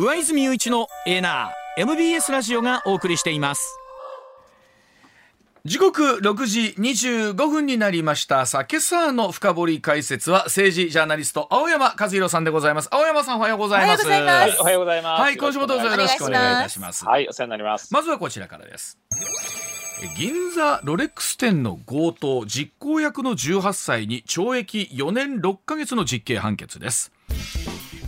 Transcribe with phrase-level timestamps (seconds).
[0.00, 3.80] 上泉雄一のエナー MBS ラジオがお送りしています。
[5.64, 8.46] 時刻6時25分になりました。
[8.46, 12.88] さあ今朝の深掘り解説は政治ジャーナリスト青山和弘さんでございます。
[12.92, 14.06] 青山さんおはようございます。
[14.06, 14.16] は
[14.46, 15.20] いおはようございます。
[15.20, 17.04] はい今週もどうぞよろしくお願いいたします。
[17.04, 19.00] はいお世話になりますまずはこちらからです。
[20.16, 27.10] 銀座ロレックス店の強盗実行役の18歳に懲役4年6ヶ月の実刑判決です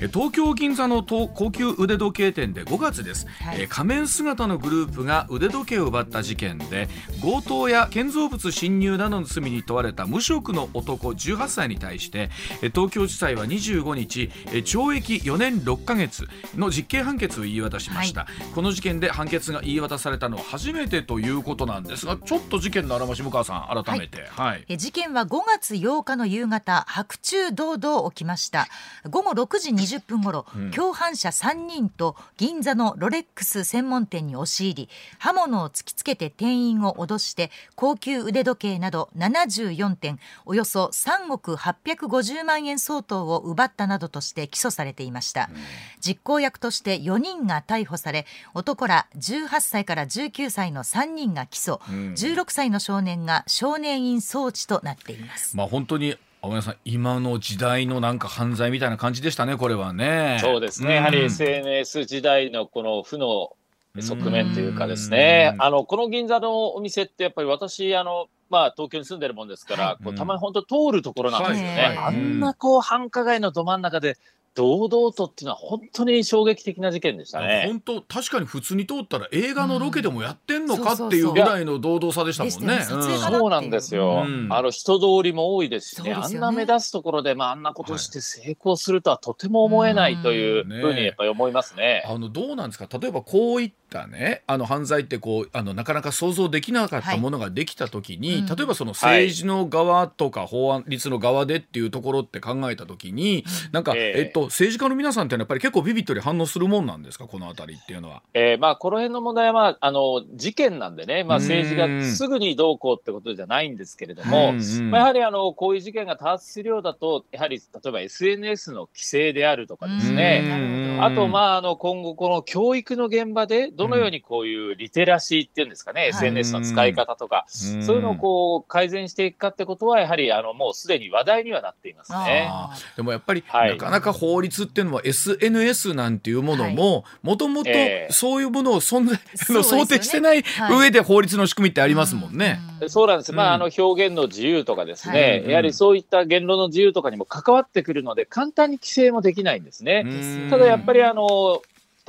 [0.08, 6.88] 東京銀座の高級腕時計店で5月です、はい、仮面姿のグループが腕時計を奪った事件で
[7.20, 12.30] 強盗や建造物侵入などの罪に問われた無職の男18歳に対して
[12.74, 28.68] 東京地裁は25日懲役4年6ヶ月の実刑判決を言い渡しました、はい、この事件で判決が言い渡されたのは初めてということなんですがちょっと事件のあらまし向川さん改めて、はい、事件は5月8日の夕方白昼堂々起きました。
[29.08, 34.88] 午後6時20分ごろ、うん、共犯者3人と銀座のロレックス専門店に押し入り
[35.18, 45.56] 刃物を突きつけて店員を脅して高級腕時計など74点およそ3億850万円相当を奪ったなどとして起訴されていました、うん、
[46.00, 55.56] 実行役として4人が逮捕され男ら18歳から19歳の3人が起訴、うん、16歳の少年が少年院送致となっています。
[55.56, 60.38] まあ本当に青山さん今の時代のなんか犯罪みたいな感じでしたねこれはね。
[60.40, 63.52] そうですね、うん、やはり SNS 時代のこの負の
[63.98, 71.96] 側面というかですね、あのこの銀座のお店ってやっぱり私あのまあ、東京に住んでるもんですから、はい、こうたまに本当通るところなんですよね。
[71.98, 74.16] あんなこう繁華街のど真ん中で
[74.54, 77.64] 堂々とっていうのは本当に衝撃的な事件でしたね。
[77.66, 82.82] 本当確かに普通に通ったら映画のロケでもやってんのかっていうぐらいの堂々さでしたもんね。
[82.82, 84.24] そうなんですよ。
[84.26, 92.02] うん、あの人通りも多いですしね、ねあんな目立つところでまああんなことして成功するとはとても思えないというふうにやっぱり思いますね。
[92.06, 92.88] あのどうなんですか？
[92.98, 94.42] 例えばこういったね。
[94.46, 107.26] あの犯罪ってこうあのなかなか想像できなかったものができた時に、はい、例えばその政治の側とか法案律の側でっていうところって考えた時に、なんか、えー、えっと政治家の皆さんってやっぱり結構ビビットに反応するもんなんですか？
[107.26, 108.22] この辺りっていうのは。
[108.32, 114.52] えー、まあこの辺の問題は、まあ、あの事件なんでね、まあ、政治がすぐにどうこうってことじゃないんですけれども、
[114.90, 120.98] まあ、やはりあのこういう事件が多発するようだとやはり例えば SNS の規制であるとかですね。
[121.00, 132.50] あと、まあ、あの今後この教育の現場でどのようにこういうリテラシーっていうんですかね、SNS の使い方とか、そういうのをこう改善していくかってことはやはりあのもうすでに話題にはなっていますね。
[132.96, 137.70] でもやっぱり、はい、なかなか法律っていうのは SNS なんていうものももともと
[138.10, 142.60] そういうものを存在、えー、想定してない上で法律の仕組みってありますもんね。
[142.88, 150.04] そうなんです、まあ、あの表現の自由とかですね、やはりそういった言論の自由とかにも関わってくるので簡単に規制もできないんですね。
[150.50, 151.62] ただやっぱりあの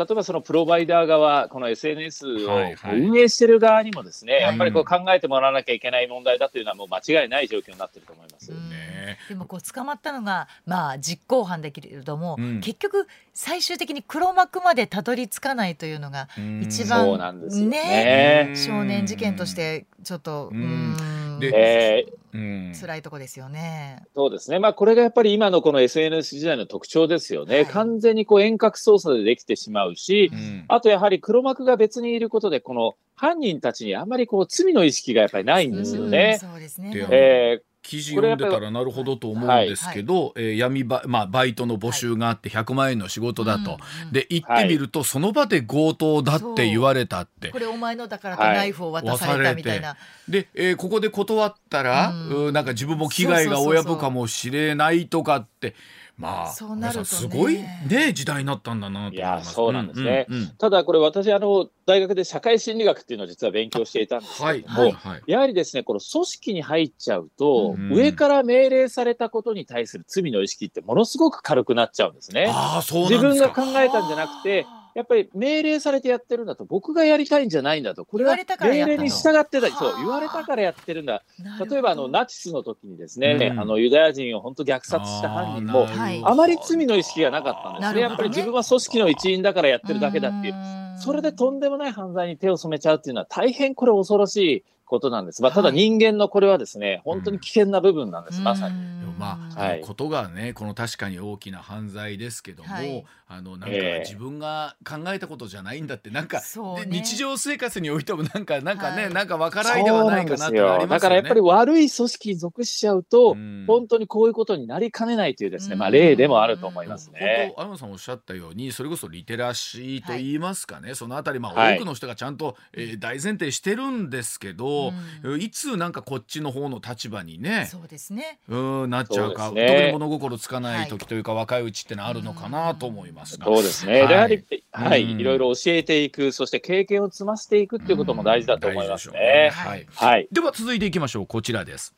[0.05, 2.59] 例えばそのプロバイダー側、この SNS を
[2.91, 8.51] 運営してる側にもですね、はいはい、やっぱりこう考えてもらわなきゃいけない問題だというのはもう間違いない状況になってると思います。
[8.51, 16.27] ね、でもこう捕まったのがまあ実行犯だけれども、うん、結局最終的に黒幕までたどり着かないというのが
[16.61, 21.20] 一番ね、ね、少年事件としてちょっとうん。
[21.49, 24.03] で、えー、辛いとこですよね。
[24.15, 24.59] そうですね。
[24.59, 27.55] まあ、これがやっぱり今のこの SNS 時代の特徴ですよね。
[27.55, 36.37] はい、完全にこう遠隔操作でできてしまうし、うん、あとやはり黒幕が別にいることで、この犯人たちにあんまりこう罪の意識がやっぱりないんですよね。
[36.39, 36.93] そうですね。
[37.11, 43.77] えー記事読んでたらなるほどと思うんですけど、はい、えー、闇バ,、まあ、バイトの募集があって100万円の仕事だと、は
[44.11, 47.49] い、で行ってみると、その場で強盗だって言われたって。
[47.49, 49.97] これお前のだからとナイフを渡されたみたいな、
[50.29, 55.75] で、えー、ここで断ったら、うん、なんか自分も危害が及ぶかもしれないとかって
[56.21, 57.55] まあ、そうなると、ね、すごい
[57.87, 72.51] ね時代になったんだなといやそうなんですね、うんうんうん、ただこれ私あの大学で社会心理学っていうのを実は勉強していたんですけども、はいはいはい、やはりですねこの組織に入っちゃうと、うん、上から命令されたことに対する罪の意識ってものすごく軽くなっちゃうんですね。
[72.53, 81.23] あそう自分が考えたんじゃなくてやっぱり命令されてやってるんだと、僕がやりたいんじゃないんだと、これは命令に従ってた、そう、言われたからやってるんだ。
[81.69, 85.87] 例えば、あの、ナチスの時にですね、うん、あの、ユダヤ人を本当虐殺した犯人も、
[86.23, 88.01] あまり罪の意識がなかったんですね。
[88.01, 90.55] やっぱり自分は組織の一員だからやってるだけだっていう。
[90.97, 95.41] それでとんでもない犯罪に手を染めちゃうっていうのは大変これ恐ろしいことなんです。
[95.41, 99.01] まあ、ただ人間のこれはですね、本当に危険な部分なんです、まさに。
[99.21, 106.43] まあ、はい、ことがねこの確かに大きな犯罪ですけども、はい、あのなんか自分が考えたことじゃないんだってなんか、ね、
[106.87, 117.53] 日常生活においてもなんかなんかね、はい、なんかわからないではないかなってありますよ、ね、だからやっぱり悪い組織に属しちゃうと、うん、本当にこういうことになりかねないというですね、まあ例でもあると思いますね。
[117.55, 124.80] 本当さんおっしゃったようにそれこそリテラシーと言いますかね、そのあたりまあ多くの人がちゃんと、えー、大前提してるんですけど、
[125.23, 128.39] うん、いつなんかこっちの方の立場にねそうですね。
[128.47, 135.23] うんなっちゃうか、ね、特に物心つかない時というか、若いうちってのはあるのかなと思いますが、そうですね、はい、やはり、はい、い。
[135.23, 139.19] ろいろ教えていくそして経験を積ませていくっていうことも大事だと思いますね。
[139.19, 139.51] ね。
[139.53, 141.27] はい、はい、では続いていきましょう。
[141.27, 141.95] こちらです。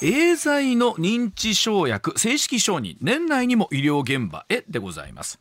[0.00, 5.40] エーザイの認知症薬正式承認年内にも医療現場へでございます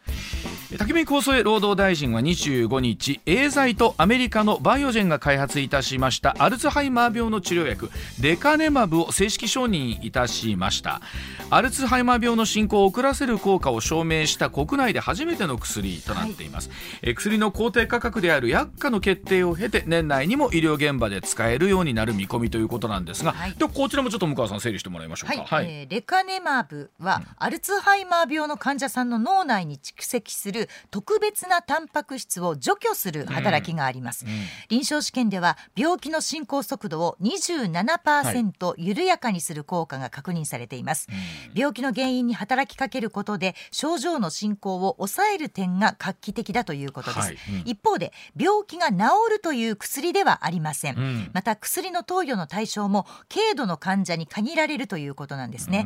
[0.75, 11.01] 竹見厚生労働大臣は25日エーザイとアメリカのバイオジェンが開発いたしましたアルツハイマー病の治療薬レカネマブを正式承認いたしました。
[11.49, 16.69] アルツハイマー病の進行を遅らせる効果を証明した国内で初めての薬となっています、
[17.01, 30.56] はい、薬の公定価格である薬価の決定を経て年内にも医療現場で使えるようになる見込みということなんですが、はい、でこちらもちょっと向川さん整理してもらいましょうか、えー、レカネマブは、アルツハイマー病の患者さんの脳内に蓄積する
[30.92, 34.38] 特別なタンパク質を除去する働きがあります、うんうん、
[34.69, 41.07] 臨床試験では病気の進行速度を27%緩やかにする効果が確認されています、
[41.54, 47.38] 病気の原因に働きかけることで症状の進行を抑える点が画期的だということです、はい。
[47.50, 48.98] うん、一方で病気が治
[49.30, 55.86] るという薬ではありません、また薬の投与の対象も軽度の患者に限られるということなんですね。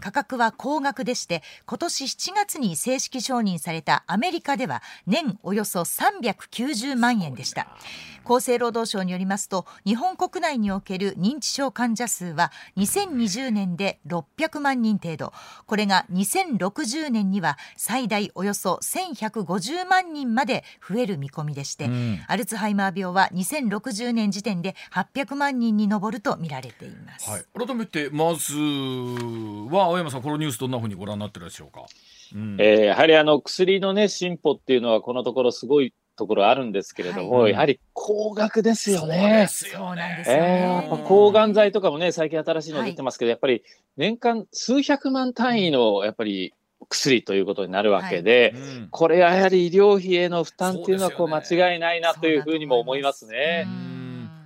[0.00, 7.68] 価格は高額でして今年7月に正式承認されたアメリカでは年およそ390万円でした。
[8.24, 15.32] 厚生労働省によりますと日本国内における認知症患者数は2020年で600万人程度。
[15.66, 31.86] これが2060年には最大およそ1150万人まで増える見込みでして、うん、アルツハイマー病は2060年時点で800万人に上ると見られています、はい、改めてまずは青山さんこのニュースどんなふうにご覧になってるでしょうか？
[32.34, 39.14] うん、えー、やはりあの薬の、ね、進歩っていうのは、このところすごいところあるんですけれども、はい、やはり高額ですよね。
[39.16, 40.26] そうなんですよね。
[40.26, 43.62] えー、抗がん剤とかもね、最近新しいの出てますけど、はい、やっぱり
[43.96, 46.52] 年間数百万単位のやっぱり
[46.88, 51.40] 薬ということになるわけで、はいうん、これやはり医療費への負担っていうのはこう間
[51.72, 53.66] 違いないなというふうにも思いますね。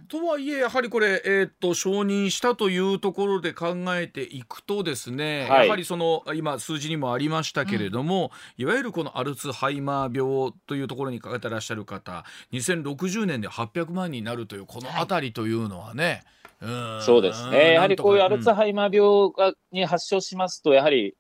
[0.09, 16.23] とはいえやはりこれ、えー、っと承認したというところで考えていくとですね、はい、やはりその今数字にもありましたけれども、うん、いわゆるこのアルツハイマー病というところにかけてらっしゃる方2060年で800万になるというこの辺りというのはね、
[16.61, 17.75] はい、そうですね。
[17.75, 21.15] やはりこういうアルツハイマー病がに発症しますとやはり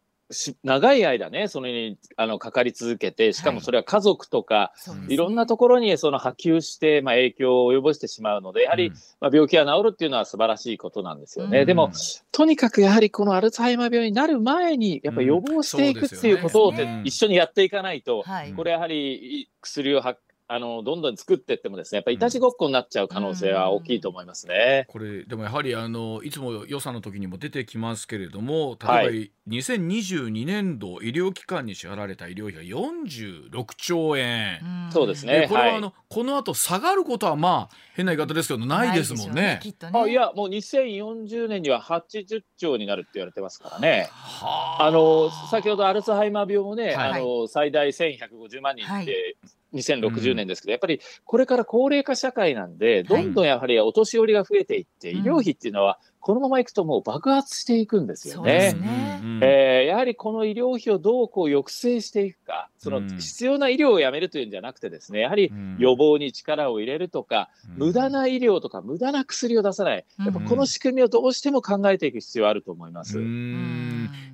[0.62, 11.60] 長い間ね、それにあのかかり続けて、しかもそれは家族とか、はい、いろんなところにその波及して、まあ、影響を及ぼしてしまうので、やはり、うん、まあ、病気が治るっていうのは素晴らしいことなんですよね。
[11.60, 11.90] うん、でも、
[12.32, 16.72] とにかくやはりこのアルツハイマー病になる前に、やっぱり予防していくっていうことを、
[17.04, 18.24] 一緒にやっていかないと、
[18.56, 20.20] これやはり薬を発
[20.54, 24.86] あのどんどん作っていってもですねやっぱりいたちごっこになっちゃう可能性は大きいと思いますね。
[24.86, 34.60] これでもやはりあのいつも予算の時にも出てきますけれども例えば、はい、2022年度医療機関に支払われた医療費が46兆円。
[34.92, 35.46] そうですね。
[35.48, 39.60] これはあの、はい、この後下がることはまあ変な言い方ですけどないですもんね。
[39.60, 44.08] ねあいやもう2040年には80兆になるって言われてますからね。
[44.40, 49.36] あの先ほどアルツハイマー病もね、はい、あの最大1150万人って。
[49.74, 58.72] 2060年ですけど、うん、やっぱりこれから高齢化社会なんで、どんどんやはりお年寄りが増えていって、医療費っていうのはこのままいくともう爆発していくんですよね。
[58.72, 59.20] ね。
[59.42, 73.18] えー、やはりこの医療費をどうこう抑制していくか、その必要な医療をやめるというんじゃなくてですね、やはり予防に力を入れるとか、無駄な医療とか無駄な薬を出さない、やっぱこの仕組みをどうしても考えていく必要あると思います。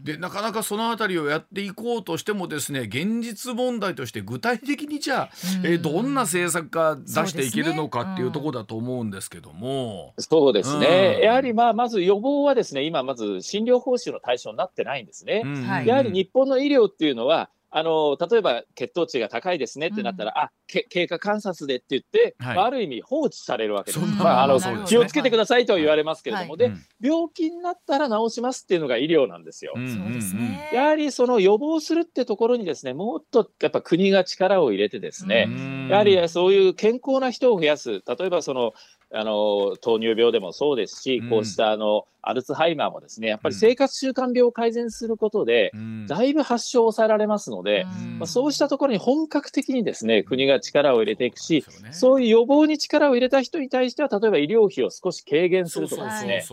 [0.04, 5.30] でなかなかそのあたりをやっていこうとしてもですね現実問題として具体的にじゃあ、
[5.62, 10.14] えー、どんな政策が出していけるのかっていうところだと思うんですけども。
[10.18, 15.40] そうですね、やはりまあまず予防はですね、今まず診療報酬の対象になってないんですね。
[15.46, 24.04] うん、やはり日本の医療っていうのは、あの例えば血糖値が高いですねってなったら、うん、あ経過観察でって言って、はい、ある意味放置されるわけです。
[24.04, 29.72] まあ、あの気をつけてくださいとは言われますけれども、はい、で、病気になったら治しますっていうのが医療なんですよ。
[29.76, 30.68] そうですね。
[30.74, 35.48] やはりその予防するってところにですね、もっとやっぱ国が力を入れてですね、
[35.88, 38.74] やはりそういう健康な人を増やす、例えばその
[39.12, 45.72] あの糖尿病でもそうですし、こうしたあのアルツハイマーもですね、やっぱり生活習慣病を改善することで、
[46.06, 47.86] だいぶ発症を抑えられますので、
[48.18, 56.44] まあ、そうしたところに本格的にですね、国が力を入れていくし、そういう予防に力を入れた人に対しては、例えば医療費を少し軽減するとかですね、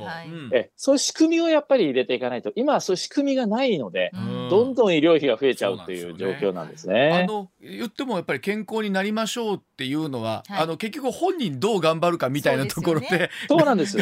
[0.53, 4.11] えそういう仕組みをやっぱり入れていかないと、今はそういう仕組みがないので、
[4.49, 7.25] どんどん医療費が増えちゃうという状況なんですね。
[7.25, 13.97] あの言ってもやっぱり健康になりましょうっていうのは、あの結局本人どう頑張るかみたいなところで、そうなんです。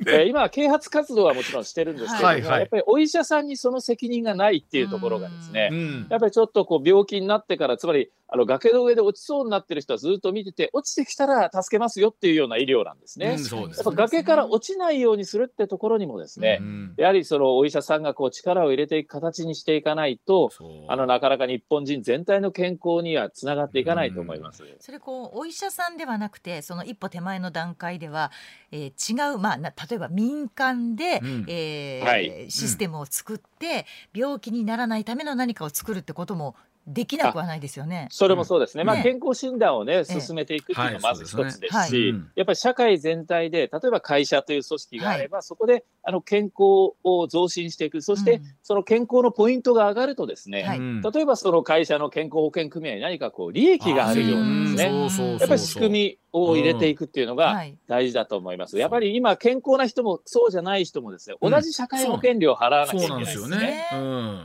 [0.00, 5.70] えー、今、啓発活動はもちろんしてるんですけど、はいはい、やっぱりお医者さんにその責任がないっていうところがですね、
[6.10, 13.30] やっぱりちょっとこう病気になってから、つまりあの崖の上で落ちそうになってる人はずっと見てて、落ちてきたら助けますよっていうような医療なんですね。
[13.30, 13.62] うん、すね。
[13.62, 20.50] やっぱ崖から落ちないようにするってところにもですね、うん、やはりそのお医者さんがこう力を入れていく形にしていかないと、
[20.88, 24.64] あのなかなか日本人全体の健康にはつながっていかないと思います。
[24.64, 28.32] うん、それこうお医者さんではなくて、その一歩手前の段階では、
[28.72, 38.06] えー、違うまあ例えば民間で、うん、えーはい、システムを作って、病気にならないための何かを作るってこともできなくはないですよね。
[38.10, 38.84] それもそうですね。
[38.84, 50.78] まあ、健康診断をね、進めていくっていうのがまず一つですし、やっぱり社会全体で、例えば会社という組織があれば、そこであの健康を増進していく、そしてその健康のポイントが上がるとですね、
[51.12, 58.78] 例えばその会社の健康保険組合に何かこう利益があるようにですね、やっぱり仕組みを入れていくっていうのが大事だと思います。
[58.78, 63.88] やっぱり今健康な人もそうじゃない人もですね、同じ社会保険料を払わなきゃいけないですね。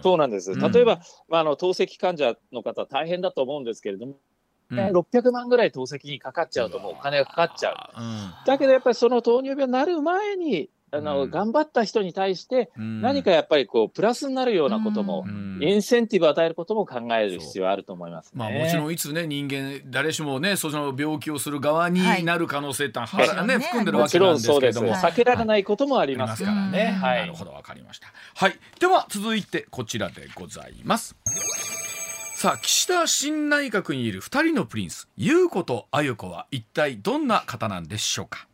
[0.02, 0.56] そうなんです。
[0.56, 4.16] 例えば、まあ、あの透析患者の方大変だと思うんですけれども、
[4.70, 8.02] うん、600万ぐらい透析にかかっちゃうともうお金がかかっちゃう。
[8.02, 15.26] うん、だけどやっぱりその糖尿病になる前にあの、うん、頑張った人に対して何かやっぱりこうプラスになるようなことも、
[15.62, 24.94] インセンティブを与えることも考える必要あると思います、ね、まあ、もちろんいつね人間誰しもねその病気をする側になる可能性っては、はい、ね、含んでるわけなんですけれども。
[24.94, 26.68] 避けられないこともありますから。
[26.70, 26.88] ね。
[27.02, 28.08] はい、なるほどわかりました。
[28.36, 28.54] はい。
[28.80, 31.16] では続いてこちらでございます。
[32.42, 38.48] さあ岸田新内閣にいる2人のプリンス優子とあゆ子は一体どんな方なんでしょうか？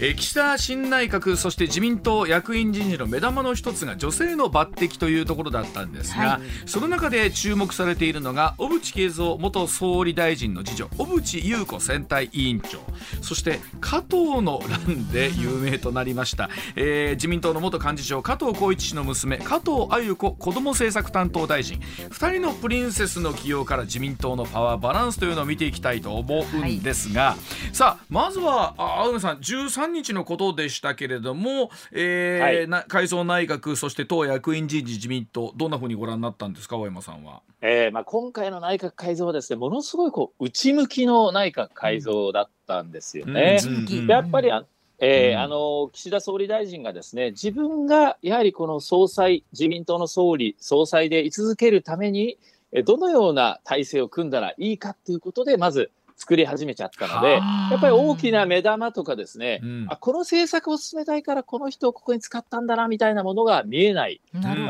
[0.00, 12.78] え岸田新内閣そして自民党役員人事の目玉の一つが女性の抜擢というところだったんですが、はい、その中で注目されているのが小渕恵三元総理大臣の次女小渕優子選対委員長。
[13.22, 21.80] そして加藤の乱で有名となりました、えー、自民党の元幹事長加藤浩一氏の娘加藤鮎子子ども政策担当大臣。
[22.10, 27.36] 2人のプリンセスの起用から自民党のパワーバランスというのを見ていきたいと思うんですが、は
[27.72, 37.42] い、さあまずは青山さん13日のことでしたけれども、えーはい、改造内閣そして党役員人事自民党どんなふうにご覧になったんですか大山さんは？
[37.60, 43.58] えーまあ、今回の内閣改造はですねものすごいこう内向きの内閣改造だったんですよね。
[43.64, 44.64] うん、やっぱりあ
[45.00, 52.38] えー、うん、あの岸田総理大臣がですね自分がやはりこの総裁自民党の総理総裁で居続けるために
[52.84, 64.20] どのような体制を組んだらいいかということでまず作り始めちゃったので、やっぱり大きな目玉とかですね、うん、あこの政策を進めたいからこの人をここに使ったんだなみたいなものが見えない、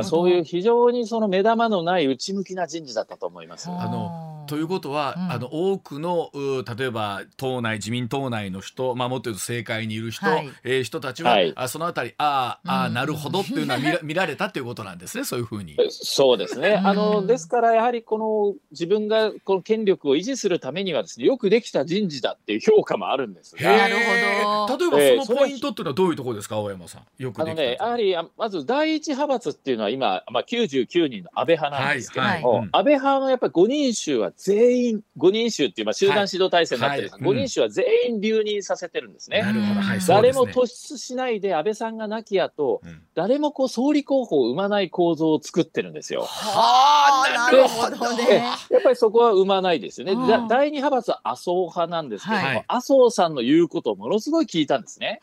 [0.02, 3.70] そういう非常にその目玉のない内向きな人事だったと思います。
[3.70, 6.30] あのということは、うん、あの多くの
[6.76, 15.76] 例えば党内自民党内の人、まあ、もっと言うと政界にいる人、はい、えー、人たちは、はい、あそのあたりああ、うん、なるほどっていうのは見ら 見られたということなんですねそういうふうに。
[15.90, 16.80] そうですね。
[16.82, 23.62] あのですからやはりこの自分がこの権力を維持するためにはですねよくできた人事だっていう評価もあるんですが。
[23.62, 24.90] なるほど。
[24.90, 26.56] 例えばそのポイントっていうのはどういうところですか？
[26.56, 27.22] 青山さん。
[27.22, 32.64] よくあのねやはりまず第一派閥っていうのは今、まあ、99人の安倍派なんですけども、はいはい。
[32.64, 39.42] うん、安倍派のやっぱり5人衆は全員5人衆っていう、まあ、集団指導体制になってるんです、はい、5人衆は全員留任させてるんですね。
[39.42, 39.80] なるほど。
[39.80, 46.22] はい、誰も突出しないで安倍さんが亡き後、うん、誰もこう総理候補を生まない構造を作ってるんですよ。
[46.22, 48.42] はあ、なるほどね。
[48.70, 50.14] やっぱりそこは生まないですよね。
[50.48, 55.20] 第二派閥は麻生派なんですけども、はい、麻生さんの言うことをものすごい聞いたんですね。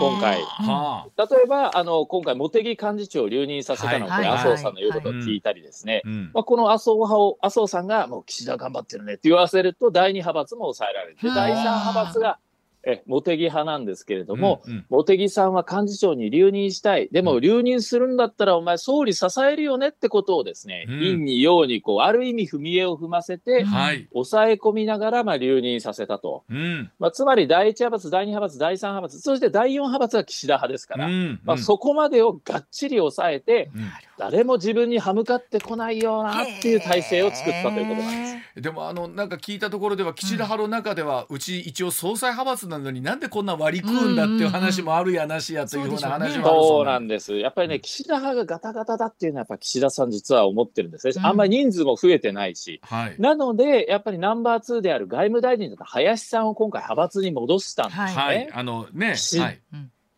[0.00, 0.38] 今回。
[0.38, 6.02] 例えば、あの、今回、茂木幹事長を留任させたので、麻生さんの言うことを聞いたりですね。
[6.32, 12.38] まあ、この麻生派を、麻生さんが、もう岸田頑張ってるねって言わせると、第二派閥も抑えられて、第三派閥が、
[12.84, 33.70] え茂木派なんですけれども、うんうん、茂木さんは幹事長に留任したい、でも留任するんだったら、お前、総理支えるよねってことをですね、うん、陰に陽にこう、ある意味、踏み絵を踏ませて、はい、抑え込みながら、まあ、留任させたと、うん、まあ、つまり第一派閥、第二派閥、第三派閥、そして第四派閥は岸田派ですから、うんうん、まあ、そこまでをがっちり抑えて、
[34.18, 38.39] 誰も自分に歯向かってこないよなっていう体制を作ったということなんです。
[38.56, 47.38] でもあのなんか聞いたところでは岸田派の中では、うち一応総裁派閥なのになんでこんな割り食うんだっていう話もあるやなしやというような話もあるそうなんです。
[47.38, 51.08] やっぱりね岸田派がガタガタだっていうのはやっぱ岸田さん実は思ってるんです。
[51.08, 58.04] ね、あんまり人数も増えてないし、はい、なのでやっぱりナンバー2である外務大臣だった林さんを今回派閥に戻したんですね。
[58.06, 59.60] はい、あのね、はい、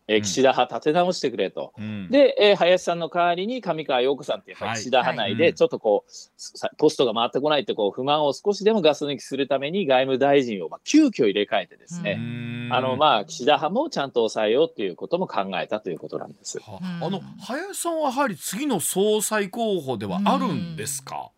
[0.07, 6.11] えー、岸田派立て直してくれと、うん、で、えー、林さんの代わりに上川陽子さんってやっぱり岸田派内でちょっとこう、
[6.65, 12.19] はい、ポストが回ってこないってこう不満を少しでもガス抜きするために外務大臣をまあ急遽入れ替えてですね、
[12.71, 16.59] あのまあ岸田派もちゃんと抑えようっていうことも考えたということなんです。
[16.65, 21.31] あの林さんはやはり次の総裁候補ではあるんですか？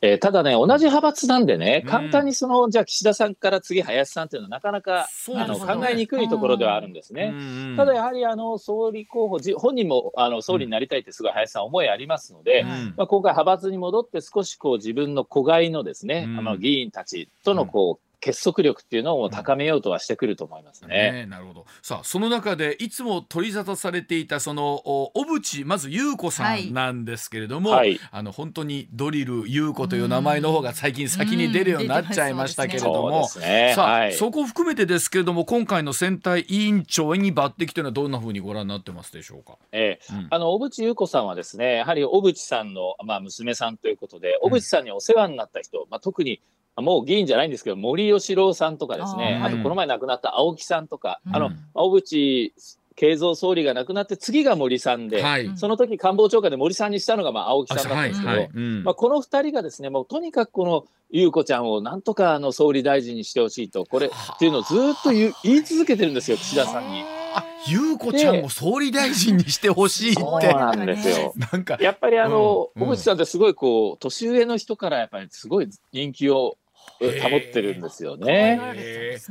[0.00, 7.32] えー、ただね、同じ派閥なんでね、簡単にその、じゃあ岸田さんから次、林さんっていうのはなかなかあの考えにくいところではあるんですね。
[7.76, 12.64] ただやはりあの総理候補、本人もあの総理になりたいってすごい林さん思いありますので、
[12.96, 21.12] まあ、今回派閥に戻って少しこう自分の子飼いのですね、あの議員たちとのこう、結束力っていうのを高めようとはしてくると思いますね。
[21.12, 21.66] ねなるほど。
[21.82, 39.58] さあその中でいつも取り沙汰されていたその小渕まず優子さんなんですけれども、はい、あの本当にドリル優子という名前の方が最近先に出るようになっちゃいましたけれども、ね、さあ、はい、そこを含めてですけれども今回の選対委員長に抜擢というのはどんなふうにご覧になってますでしょうか？
[39.72, 46.40] ええ、うん、あの小渕優子さんはですねやはり小渕さんのまあ娘さんということで小渕さんにお世話になった人、まあ特に
[46.76, 52.52] もう議員じゃないんですけど、森喜朗さんとかですね、あとこの前亡くなった青木さんとか、あの、小渕
[52.96, 58.50] 慶三総理が亡くなって次が森さんで、はい、その時官房長官で森さんにしたのがまあ青木さんだったんですけど、はいはい。
[58.54, 67.04] うん、まあ、この2人がですねもうとにかくこの優子ちゃんをなんとかあの総理大臣にしてほしいとこれっていうのをずっと言い続けてるんですよ岸田さんに。
[67.34, 70.22] あ、優子ちゃんを総理大臣にしてほしいって。
[70.22, 71.34] そうなんですよ。
[71.52, 71.76] なんか。
[71.78, 76.56] やっぱりあの、うん、小渕さんってすごいこう年上の人からやっぱりすごい人気を
[77.00, 78.60] 保ってるんですよね。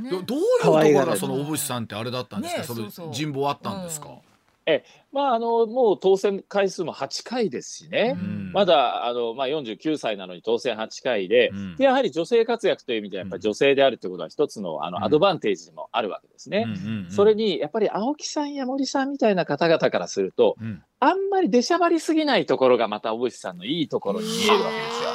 [0.09, 4.19] どどういうところがその小渕さんってあれだったんですか、その人望あったんですか？
[4.67, 16.65] えまあ、あのもう当選回数も8回ですしね、うん、まだあの、まあ、49歳なのに当選8回でうん、でやはり女性活躍という意味ではやっぱり女性であるということは一つのあのアドバンテージでもあるわけですね。
[17.09, 25.09] それにやっぱり青木さんや森さんみたいな方々からすると、うん、あんまり出しゃばりすぎないところがまた小渕さんのいいところに見えるわけですよ。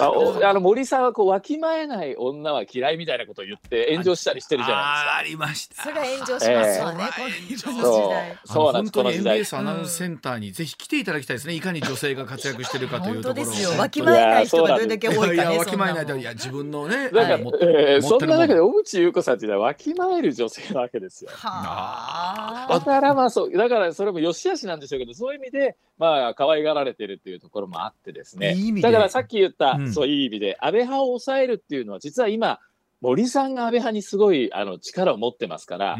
[0.00, 5.16] あの森さんはこうわきまえない女は嫌いみたいなことを言って炎上したりしてるじゃないですか。
[5.16, 5.82] ありました。
[5.82, 8.38] それが炎上しますよね。
[8.44, 8.92] そうなんです。
[8.92, 9.38] この時代。
[9.38, 11.54] MBS アナウンスセンターにぜひ来ていただきたいですね。
[11.54, 13.34] いかに女性が活躍してるかというところ。
[13.34, 13.70] ですよ。
[13.78, 15.34] わきまえない人がどれだけ多いかね。
[15.34, 17.10] いやわきまえないといや自分のね。
[17.10, 21.30] なんか、えー、そんな中で小渕優子さんっていうのはわきまえる女性なわけですよ。
[21.32, 22.78] はあ。
[22.78, 28.54] だからまあそうだからそれも良し悪しなんでしょうけどそういう意味でまあ可愛がられてるっていうところもあってですね。
[28.54, 32.60] いいだからさっき言った、うん、そういい意味で安倍派を抑えるっていうのは実は今
[33.00, 35.96] 森さんが安倍派にすごいあの力を持ってますから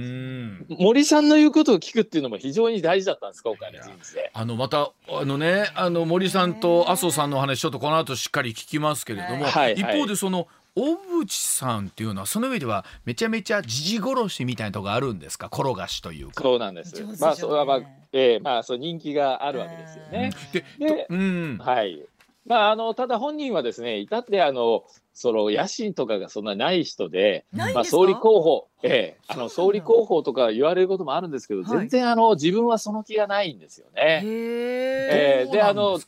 [0.69, 4.31] 森さんの言うことを聞くっていうのも非常に大事だったんです今回の人事で。
[4.35, 15.51] あのまたあのねあの森さんと麻生さんの話ちょっとこの後しっかり聞きますけれども、はいはい、一方でその小渕さんっていうのはその上ではめちゃめちゃじじ殺しみたいなとこあるんですか？
[15.53, 16.43] 転がしというか。
[16.43, 17.05] そうなんです。
[17.21, 17.81] まあそれはまあ、
[18.13, 20.31] えー、まあそう人気があるわけですよね。
[20.53, 22.01] でで、うん、はい。
[22.47, 34.23] まあ、あのただ本人はですね、至ってあのその野心とかがそんなない人で、まあ、総理候補、ええ、あの総理候補とか言われることもあるんですけど、全然あの自分はその気がないんですよね。
[34.25, 35.99] えー、であの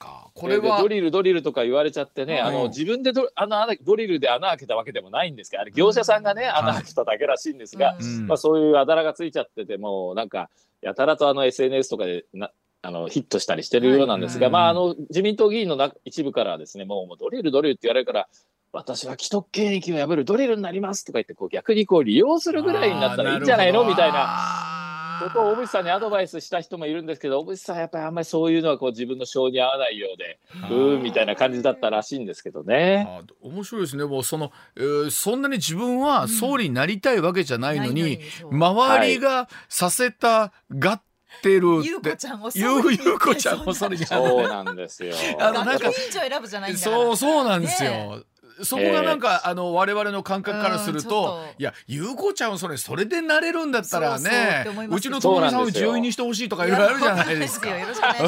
[0.40, 10.48] これはドリルドリルとか言われちゃってね、あの自分でドあのドリルで穴開けたわけでもないんですけど、あれ業者さんがね、穴開けただけらしいんですが、まあ、そういうあだ名がついちゃっててもなんか
[10.81, 12.50] やたらとあの SNS とかでな
[12.83, 18.29] あのヒットしたりしてるようなんですが、はい、まあ、あの自民党議員のな一部からはですねもうドリルドリルって言われるから
[18.72, 24.79] 私は既得権益を破るドリルになりますとか言ってこう逆にこう利用するぐらいになったらいいんじゃないのみたいな
[25.20, 33.09] ことを小渕さんにアドバイスした人もいるんですけど小渕さんやっぱりあんまりそういうのはこう自分の性に合わないようでうーんみたいな感じだったらしいんですけどね。
[33.42, 34.04] 面白いですね。
[34.04, 38.56] もうその、えー、そんなに自分は総理になりたいわけじゃないのに、う。
[38.56, 41.02] ん、周りがさせたがっ
[41.42, 45.14] てるゆうこちゃんもゆうこちゃんもそれにそうなんですよ。
[45.38, 47.90] あのなんか選ぶじゃないそうそうなんですよ。
[47.90, 48.22] ね
[48.62, 57.70] そこがなんか、えー、あの我々の感覚からすると、いやゆうこちゃんそれそれでなれるんだったらねうちの友達さんを上位にしてほしいとかいろいろあるじゃないですか。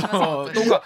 [0.03, 0.83] とか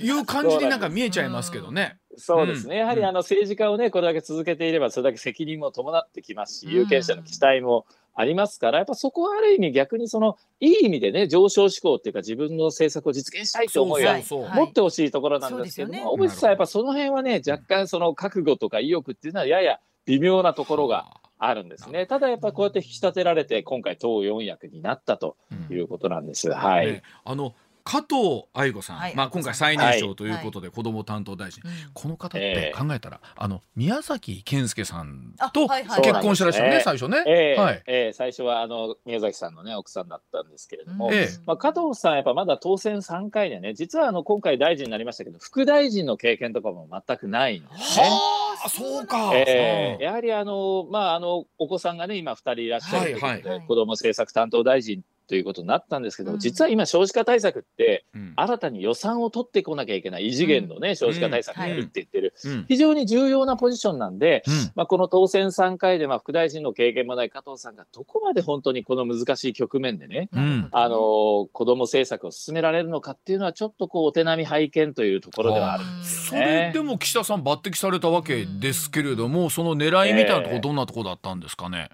[0.00, 1.98] いう感じになんか見えちゃいますけどね。
[2.16, 14.18] そうですね、やはりあの政治家をねこれだけ続けていればそれだけ責任も伴ってきますし、有権者の期待もありますから、やっぱそこはある意味逆にその、いい意味でね、上昇志向っていうか自分の政策を実現したいと思いは
[14.54, 22.06] 持ってほしいところなんですけども、小渕さんやっぱその辺はね、若干その覚悟とか意欲っていうのはやや微妙なところがあるんですね。
[22.06, 25.36] ただやっぱりこうやって引き立てられて、今回党四役になったと
[25.70, 26.50] いうことなんです。
[26.50, 26.86] はい。
[26.86, 27.02] ね。
[27.24, 29.16] あの加藤愛子さん、はい。
[29.16, 31.72] まあ、今回最年少ということで子ども担当大臣、うん。
[31.92, 36.02] この方って考えたら、あの宮崎健介さんあとはいはい。
[36.02, 37.24] 結婚してらっしゃるね、そ最初ね。
[37.26, 37.82] ええはい。
[37.86, 41.14] ええ最初はあの宮崎さんのね奥さんだったんですけれども、うん。
[41.14, 41.28] ええ。
[41.46, 43.74] まあ、加藤さんやっぱまだ当選3回でね。
[43.74, 48.04] 実はあの今回大臣になりましたけど副大臣の経験とかも全くないんですね。
[48.06, 49.32] はあ、そうか。
[49.34, 53.66] ええやはりあの、まあ、あのお子さんがね今2人いらっしゃるということで、はいはい。
[53.66, 56.38] 子ども政策担当大臣ということになったんですけど、うん。
[56.38, 58.32] 実は今少子化対策ってうん。
[58.36, 62.66] 新たに予算を取ってこなきゃいけない異次元のね、少子化対策をやるって言ってる、うん。
[62.68, 64.72] 非常に重要なポジションなんで、うん。
[64.74, 76.40] まあ、この当選3回で、まあ、副大臣の経験もない加藤さんがどこまで本当にこの難しい局面でね、うんあの子ども政策を進められるのかっていうのは、ちょっとこうお手並み拝見というところではあるんですね。
[76.40, 81.90] れでも岸田さん抜擢されたわけですけれども、その狙いみたいなところどんなところだったんですかね？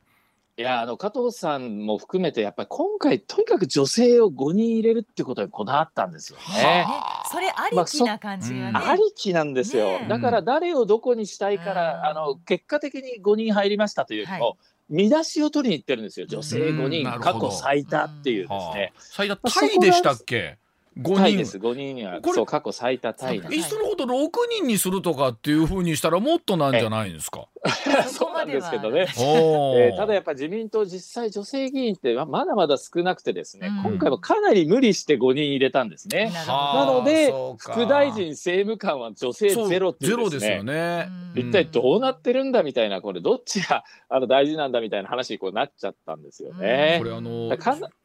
[0.58, 6.44] いやあの加藤さんも含めて、やっぱり今回、とにかく女性を5人入れるってことにこだわったんですよね。
[6.60, 6.86] ね
[7.30, 10.08] それありきな感じがね、ありきなんですよ、ねえ。
[10.08, 12.04] だから誰をどこにしたいから、うん。
[12.06, 18.74] あの結果的に5人入りましたというよりも、見出しを取りに行ってるんですよ、女性5うん人、過去最多っていうですはあ。
[18.74, 20.58] ね、最多タイでしたっけ？
[21.00, 21.22] 五人。
[21.22, 27.46] タイです、5人にはこれそう過去最多タイいのこと6人にするとかっていうふうにしたらもっとなんじゃないんですか？
[28.08, 29.06] そうなんですけどね。
[29.18, 33.92] えーただやっぱ自民党、実際、女性議員ってままだまだ少なくて、ですね、うん。
[33.92, 36.30] 今回もかなり無理して5人入れたんですね。
[36.46, 41.08] なので副大臣、政務官は女性ゼロっていうゼロですすでねよね。
[41.36, 41.40] うん。
[41.40, 46.96] 一体どうなってるんだみたいな、これ、どっちが あの大事なんだみたいな話にこうなっちゃったんですよね。
[46.98, 47.04] こ。
[47.04, 47.50] れあの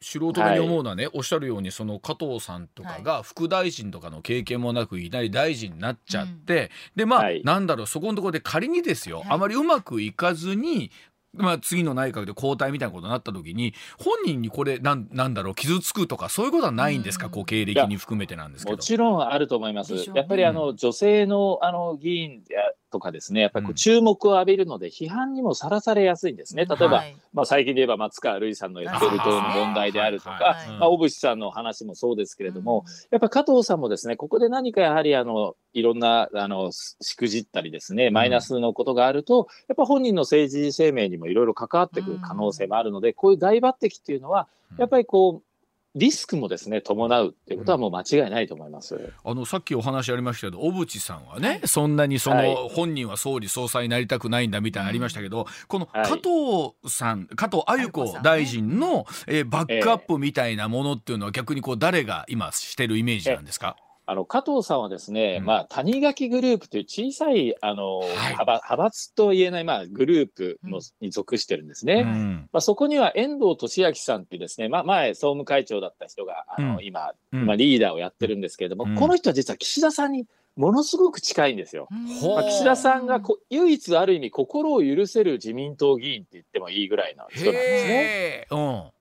[0.00, 7.42] 素人目に思うのはね、おっしゃるようにその加藤さんとかが副大臣とかの経験もなくいきなり大臣になっちゃって、でまあ、はい。
[7.44, 9.26] なんだろうそこのところで仮にですよ、はい。
[9.30, 10.90] あまりうまくいかずに。
[11.36, 18.82] まあ、次の内閣で交代みたいなことになった時に本人にこれなんなんだろう傷つくとかそういうことはないんですか、うんこう経歴に含めてなんですけども。
[18.84, 22.60] ちろんあると思いますやっぱりあの女性のあの議員や
[22.94, 26.64] とかですね、やっぱり注目を浴びるので、批判にもさらされやすいんですね。
[26.64, 27.16] 例えば、はい。
[27.32, 30.68] まあ、最近で言えば松川るいさんのエッフェル塔の問題であるとはいか、はい。
[30.78, 44.46] まあ、小渕さんの話もそうですけれども、やっぱ加藤さんもですね、ここで何かやはりあのいろんなあのししくじったりですね、マイナスのことがあると、やっぱ本人の政治生命にもいろいろ関わってくる可能性もあるので、こういう大抜擢っていうのは、
[44.78, 45.53] やっぱりこう、
[45.96, 49.12] リスクもですね、伴うっていうことはもう間違いないと思います。
[49.24, 52.54] あのさっきお話ありましたけど小渕さんはね、そんなにその、はい。
[52.70, 56.04] 本人は総理総裁になりたくないんだみたいなのありましたけど、このはい。
[56.04, 59.44] 加藤さん、加藤鮎子大臣の、えー。
[59.44, 63.76] バックアップみたいなものっていうのは逆にこう誰が今してるイメージなんですか、
[64.06, 65.46] あの加藤さんはですね、うん。
[65.46, 68.08] まあ、谷垣グループという小さいあの、はい。
[68.08, 72.02] 派閥派閥と言えない、まあ、グループの、に属してるんですね。
[72.06, 72.48] うん。
[72.52, 76.84] まあ、そこには遠藤利明さんっていうですね、まあ、前、総務会長だった人があの、うん。
[76.84, 77.46] 今、うん。
[77.46, 78.94] まあ、リーダーをやってるんですけれども、うん。
[78.94, 81.88] この人は実は岸田さんにものすごく近いんですよ。
[81.90, 88.46] まあ、岸田さんがこ唯一ある意味心を許せる自民党議員って言ってもいいぐらいの人なんですね。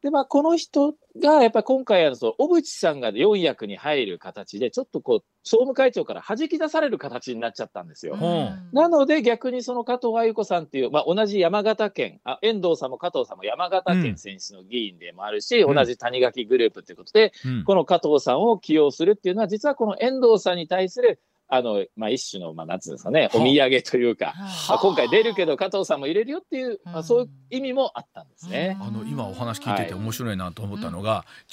[0.01, 8.15] で、まあ、この人が、やっぱり今回、あの、その小渕さんが4役に入る形で、ちょっとこう、総務会長から弾き出される形になっちゃったんですよ。
[8.15, 8.69] ん。
[8.71, 15.75] なので、逆にその加藤鮎子さんっていう、まあ、同じ山形県、あ遠藤さんも加藤さんも山形県選出の議員でもあるし、うん。
[15.75, 17.63] 同じ谷垣グループということで、うん。
[17.63, 21.19] この加藤さんを起用するっていうのは、実はこの遠藤さんに対する、
[21.53, 24.33] あの、まあ、一種の、まあ、なんつうんですかね、お土産というか、
[24.69, 28.75] まあ、今回出るけど加藤さんも入れるよっていう、まあ、そういう意味もあったんですね。
[28.81, 31.02] あの今お話聞いててはい面白いなと思ったのが、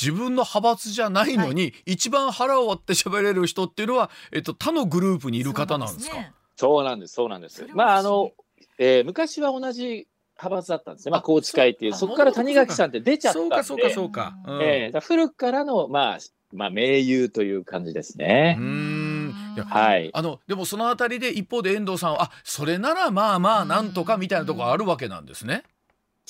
[0.01, 6.17] 自分の派閥じゃないのに、一番腹を割って喋れる人っていうのは、えっと、他のグループにいる方なんですか？
[6.57, 8.31] そうなんです、そうなんですまあ、あの、
[8.79, 10.07] えー昔は同じ
[10.39, 11.11] 派閥だったんですね。
[11.11, 13.51] まあ、あ宏池会っていう、そこから谷垣さんって出ちゃったんで。
[13.51, 14.37] そうかそうかそうか。
[14.47, 16.19] うんえー古くからの、まあ、
[16.53, 18.57] まあ、盟友という感じですうね。
[18.59, 19.35] ーん
[19.69, 20.11] はい。
[20.13, 25.65] あのでもそのあたりで一方で遠藤さんはあそれならまあまあなんとかみたいなところあるわけなんですね。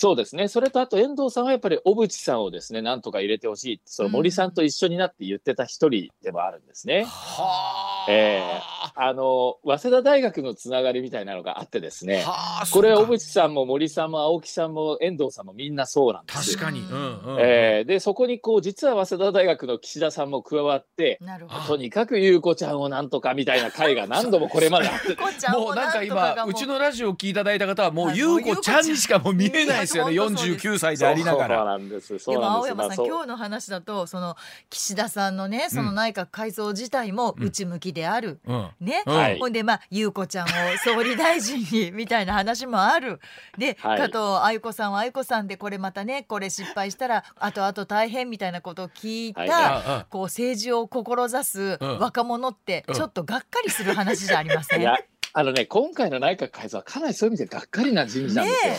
[0.00, 0.48] そうですね。
[0.48, 7.04] それとあと遠藤さんはやっぱり小渕さんをですね、なんとか入れてほしいって、その森さんと一緒になって言ってた一人でもあるんですね。
[7.04, 12.22] はえー、あの早稲田大学のつながりみたいなのがあってですね。
[12.22, 16.52] はあこれ小渕さんも森さんも青木さんも遠藤さんもみんなそうなんです。
[16.52, 16.58] よ。
[16.58, 21.66] 確かに、うんうんえーでそこにこう実は早稲田大学の岸田さんも加わってなるほど。
[21.66, 26.54] とにかく優子ちゃんをなんとかみたいな会が何度もこれまであってこちゃんもうなんか今う。
[26.54, 28.84] ちのラジオを聞いていただいた方はもうはい優子ちゃん。
[28.84, 30.12] にしかもう見えないですよね。
[30.12, 30.68] いや本当そうです。
[30.68, 31.64] 49歳でありながそうら。
[31.64, 32.12] なんです。
[32.12, 34.36] でそうなんも青山さん、今日の話だとその
[34.68, 38.70] 岸田さんのねその内閣改造自体も内向きである、うん。
[38.80, 39.38] ね、はい。
[39.38, 40.48] ほんでまあ優子ちゃんを
[40.84, 43.20] 総理大臣にみたいな話もある。
[43.58, 43.98] で、 はい。
[43.98, 49.50] 加藤愛子さんは愛子さんでこれまたねこれ失敗したら後々大変みたいなことを聞いた、はい。
[49.52, 51.98] あこう政治を志すうん。
[51.98, 52.94] 若者ってうん。
[52.94, 54.80] ちょっとがっかりする話じゃありません？
[55.32, 58.72] あのね今回の内閣改造はかなりそういう意味でがっかりな人事なんですよ。
[58.72, 58.78] ね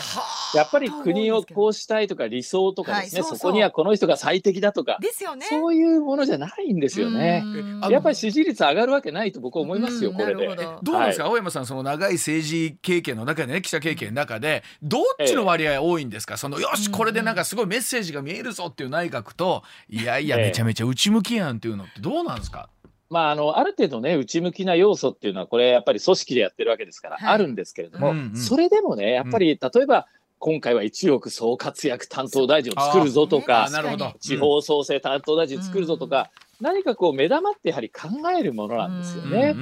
[0.54, 3.38] やっぱり国をこうしたいとか理想とかですね、はいそうそう。
[3.38, 5.46] そこにはこの人が最適だとか、ですよね。
[5.48, 7.42] そういうものじゃないんですよね。
[7.88, 10.16] やっぱり支持率上がるわけないと僕は思いますよ、うん。
[10.16, 10.46] これで。
[10.56, 10.80] ど。
[10.82, 20.44] どうなんですか、青山さんその長い政治経験の中でね記者経験の中でどっちの割合多いんですか、そのよしこれでなんかすごいメッセージが見えるぞっていう内閣といやいやええ。
[20.48, 22.68] めちゃめちゃ内向きやんっていうのってどうなんですか、
[23.12, 27.34] まあ、あの、ある程度ね、内向きな要素っていうのは、これやっぱり組織でやってるわけですから、はい。
[27.34, 28.36] あるんですけれども、うんうん。
[28.36, 30.06] それでもね、やっぱり、例えば、
[30.38, 34.14] 今回は一億総活躍担当大臣を作るぞとあかあ、なるほど。
[34.18, 36.30] 地方創生担当大臣作るぞとか、
[36.62, 39.56] 何かこう目玉ってやはり考えるものなんですよね。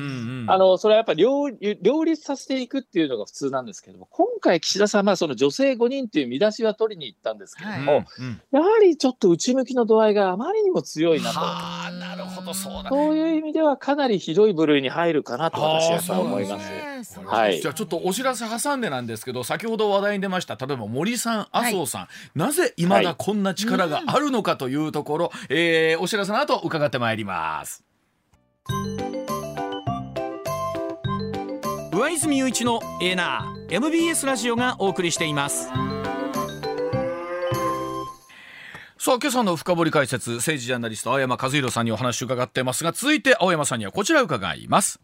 [0.47, 1.49] あのそれはやっぱり両
[1.81, 8.41] 両立させていくっていうのが普通なんですけども、今回、岸田さんはその女性5人っていう見出しは取りに行ったんですけれども、うんうん。
[8.53, 11.39] やはりちょっと内向きの度合いがあまりにも強いなと。
[11.39, 17.19] はあなるほどそうだそういう意味ではかなりひどい部類に入るかなと私は思います。
[17.25, 17.61] はい。
[17.61, 22.09] じゃあちょっとお知らせ挟んでなんですけど先ほど話題に出ました例えば森さん麻生さん、
[22.39, 27.85] なぜ今だこんな力があるのかというところ、えーお知らせの後伺ってまいります。
[31.93, 35.69] 上泉雄一のエーナー MBS ラジオがお送りしています。
[38.99, 45.01] さあ今朝の深掘り解説政治ジャーナリスト青山和弘さんにお話を伺ってますが続いて青山さんにはこちら伺います。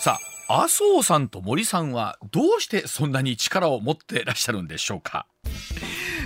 [0.00, 5.26] さあ麻生さんと森さんはどうしてそんなに力を持ってらっしゃるんでしょうか？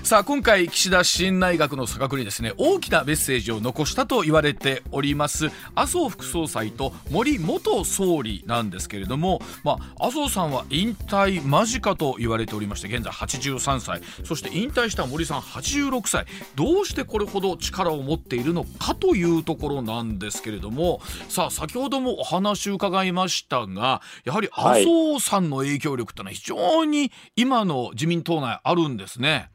[0.03, 14.03] さあ今回岸田新内閣の組閣にですね大きなメッセージを残したと言われております麻生副総裁と森元総理なんですけれども、まあ、麻生さんは引退間近と言われておりまして現在83歳。
[14.25, 16.27] そして引退した森さん86歳。
[16.57, 29.52] どうしてこれほど力を持っているのかというところなんですけれどもさあ先ほどもお話を伺いましたがやはり麻生さんの影響力というのは非常に今の自民党内あるんですね。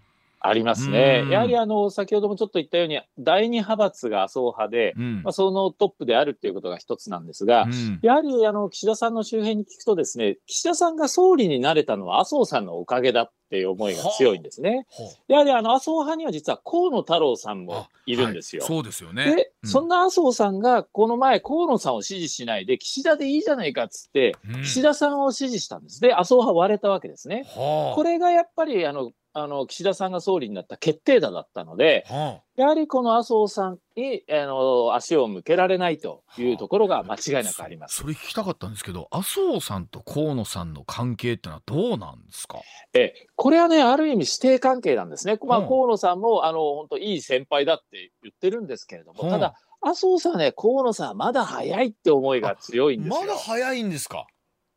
[0.48, 1.30] ありますねうん。
[1.30, 14.86] やはりあの先ほどもちょっと言ったように第二派閥が麻生派で、うんまあ、そのトップであるっていうことが一つなんですが、うんやはりあの岸田さんの周辺に聞くとですね岸田さんが総理になれたのは麻生さんのおかげだっていう思いが強いんですね。
[15.30, 18.62] やはりあの麻生派には実は河野太郎さんもいるんですよ。
[18.62, 19.24] はいそうですよね。
[19.24, 26.02] で、うんそんな麻生さんがこの前河野さんを支持しないで岸田でいいじゃないかっつって、うん岸田さんを支持したんです。
[26.02, 27.46] で麻生派割れたわけですね。
[27.48, 37.98] はあこれがやっぱりあのあの岸田さんが総理になった決定打だったので、はやはりこの麻生さんにあの足を向けられないというところが間違いなくあります。
[37.98, 42.60] そそれ聞きたかったんですけど麻生さんと河野さんの関係ってのはどうなんですか？
[42.94, 45.38] えこれはね、ある意味師弟関係なんですね。
[45.46, 53.22] まあ、うん河野さんもあの本当いい先輩だって言ってるんですけれども、うんただ麻生さんはね、河野さんはまだ早いって思いが強いんですよ。
[53.22, 54.26] まだ早いんですか？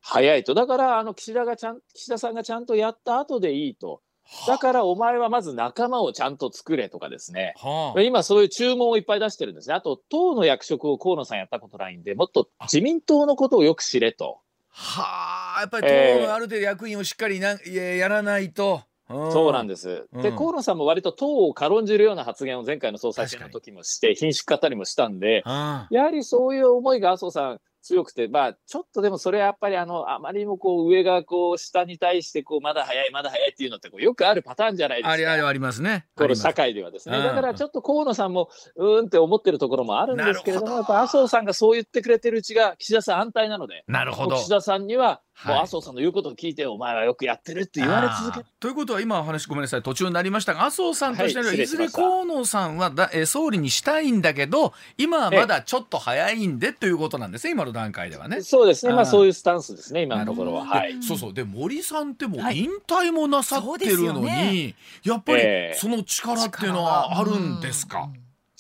[0.03, 0.55] 早いと。
[0.55, 4.01] だから、あの、岸田がちゃん、岸田さんがちゃんとやった後でいいと。
[4.47, 7.55] だから、お前はまず仲間をちゃんと作れとかですね。
[7.57, 9.75] はあ今、そういう注文をいっぱい出してるんですね。
[9.75, 14.39] あと、党の役職を河野さんやったことないんで、もっと自民党のことをよく知れと。
[14.73, 20.07] はあやっぱりええ党のある程度役員をしっかりないややらないと、そうなんでです。
[20.13, 35.11] うんで、河野さんも割と党を軽んじるような発言を前回の総裁選の時もして、品種語りもしたんで、あやはりそういう思いが麻生さん強くて、まあ、ちょっとでもそれはやっぱりあの、あまりにもこう上がこう下に対してこうまだ早いまだ早いっていうのってこうよくあるパターンじゃないですか。
[35.13, 36.07] ありありありますね。
[36.15, 37.17] この社会ではですね。
[37.17, 37.25] うん。
[37.25, 40.75] だからちょっと河野さんもうーんって思ってるところもあるんですけれども、ど。
[40.77, 44.37] やっぱ麻生さんがそう言ってくれてるうちが岸田さん安泰なので、なるほど。
[44.37, 49.83] 岸田さんには麻生さんの言うことを聞いて、お前はよくやってるって言われ続けということは今お話ごめんなさい。
[49.83, 58.43] 途中になりましたが麻生さんとしては、はいい、ずれ河野さんはだ、えー総理にしたいんだけど今はまだちょっと早いんでということなんですね今の段階ではね。
[58.43, 60.65] そうですね、まあそういうスタンスですね、今のところは。
[60.65, 61.03] ではい。
[61.03, 61.35] そうそう。
[61.35, 62.59] で森さんってもうはい。
[62.59, 64.75] 引退もなさってるのに、
[65.05, 65.79] やっぱりええ。
[65.79, 68.11] その力っていうのはあるんですか、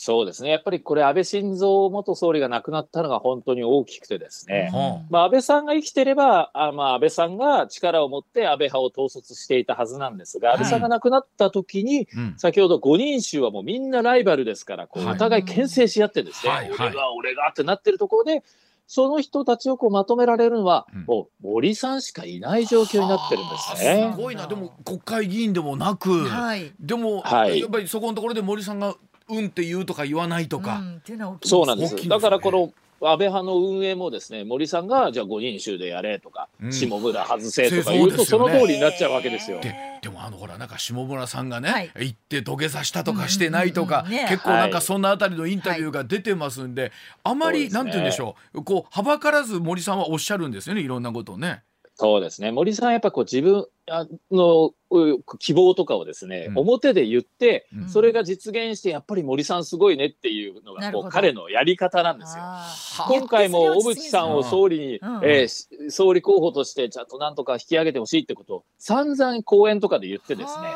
[0.02, 0.48] そうですね。
[0.48, 4.70] やっぱりこれ安倍晋三元総理が亡くなったのが本当に大きくてですね。
[4.72, 10.56] はまあ、安倍さんが生きてれば、あまあ、安倍さんが力を持って安倍派を統率していたはずなんですが、はい。
[10.56, 12.34] 安倍さんが亡くなった時に、うん。
[12.38, 16.76] 先ほど5人衆はもうみんなライバルですから、こうはいお互い牽制し合ってですね、はいはい。
[16.78, 18.42] 俺が俺がってなってるところで、
[18.86, 21.04] その人たちをこうまとめられるのは、うん。
[21.04, 24.12] もう森さんしかいない状況になってるんですはねあ。
[24.14, 24.46] すごいな。
[24.46, 26.72] でも国会議員でもなく、はい。
[26.80, 27.60] でも、はい。
[27.60, 28.96] やっぱりそこのところで森さんが
[29.30, 30.82] うんって言うとか言わないとか、
[31.42, 32.08] そうなんです。
[32.08, 36.72] だからこの安倍派の運営もですね、森さんがじゃあ5人衆でやれとか、うん。
[36.72, 38.52] 下村外せとかそう言うと、ですよね。
[38.52, 39.60] その通りになっちゃうわけですよ。
[39.60, 41.90] ででもあのほらなんか下村さんがね、はい。
[41.98, 44.24] 行って土下座したとかしてないとか、うんうんうん。
[44.24, 44.26] ね。
[44.28, 46.92] 結構なんかそんなあたりのインタビューが出てますんで、
[47.24, 47.68] あまり、ね。
[47.70, 48.62] なんて言うんでしょう。
[48.64, 51.62] こうはばからず森さんはおっしゃるんですよねいろんなことをね。
[51.94, 52.50] そうですね。
[52.50, 56.58] 森さんはやっぱこう自分あのう希望とかをですね、うん。
[56.58, 57.88] 表で言って、うん。
[57.88, 62.42] それが実現して、やっぱり森さんすごいねっていうのがこう彼のやり方なんですよ。
[63.08, 65.24] 今回も小渕さんを総理に、うん。
[65.24, 70.68] えーし総理候補としてちゃんとなんとか引き上げてほしいってことを散々講演とかで言ってですね、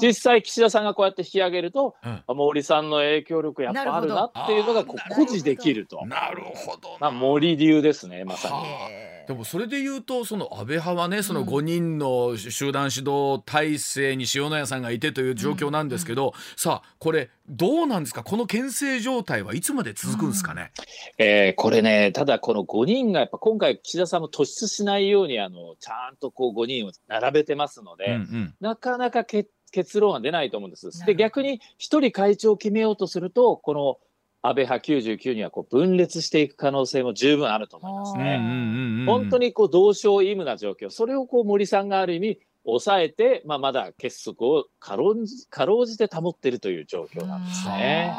[0.00, 2.22] 実際岸田さんがこうやって引き上げると、うん。
[2.26, 6.04] あ森さんの影響力やっぱあるなっていうのがこう誇示できると。
[6.06, 6.96] なるほどな。
[7.00, 9.24] まあ、森流ですね、まさに。
[9.26, 11.48] でもそれで言うとその安倍派はねそのうん。
[11.48, 18.22] 5人の集団指導体制に塩谷さんがいてという状況なんですけど、さあこれどうなんですか？
[18.22, 20.72] この牽制状態はいつまで続くんですかね？
[21.18, 30.88] えーこれね、ただこの5人がやっぱ今回岸田さんも突出しないようにあのちゃんとこう5人を並べてますので、うんうんなかなかけ結論は出ないと思うんです。
[31.04, 33.98] で逆に1人会長を決めようとするとこの
[34.46, 39.04] 安倍派99にはこう分裂していく可能性も十分あると思いますね。
[39.06, 48.14] 本当にこう同床異夢な状況、それをこう森さんがある意味抑えて、まあ、まだ結束をかろうじかろうじて保っているという状況なんですね。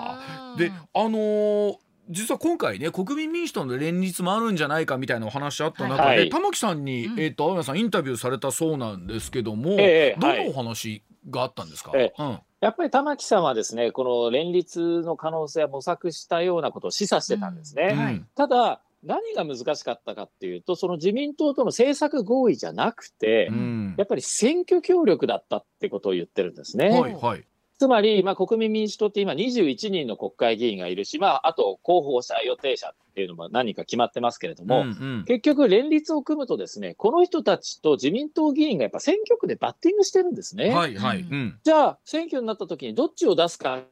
[0.53, 0.57] うん。
[0.57, 1.75] であのー
[2.07, 6.29] 実は今回ね国民民主党の連立もあるんじゃないかみたいなお話あった中で、はい。
[6.29, 7.19] 玉木さんに、うん。
[7.19, 10.43] えー、と青山さんインタビューされたそうなんですけども、ええどはい。
[10.43, 12.13] んなお話があったんですか、え。
[12.17, 17.89] うんやっぱり玉木さんはですね、この連立の可能性は模索したようなことを示唆してたんですね。
[17.91, 26.89] うんはいただ、何が難しかったかっていうと、その自民党との政策合意じゃなくて、うんやっぱり選挙協力だったってことを言ってるんですね。
[26.89, 27.45] はいはい
[27.77, 35.25] つまり、まあ、国民民主党って今21人の国会議員がいるし、まあ、あと候補者予定者っていうのも何人か決まってますけれども、うんうん。
[35.25, 40.69] 結局連立を組むとですね、この人たちと自民党議員がやっぱ選挙区でバッティングしてるんですね。
[40.69, 41.59] はいはい、ううんん。
[41.63, 43.83] じゃあ、選挙になった時にどっちを出すか、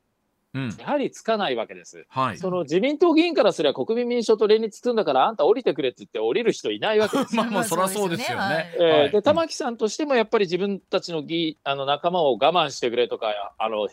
[0.54, 2.06] うんやはりつかないわけです。
[2.10, 7.36] はいその自民党議員からすれば国民民主党と連立組んだからあんた降りてくれって言って降りる人いないわけです。
[7.36, 8.72] まあまあそりゃそうですよね。
[8.76, 13.88] えーはいで玉木さんとしてもやっぱり自分たちの議あの仲間を我慢してくれとかあの